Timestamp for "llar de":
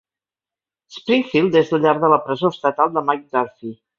1.85-2.11